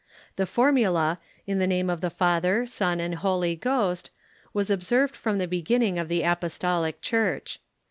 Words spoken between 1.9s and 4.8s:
the Father, Son, and Holy Ghost," was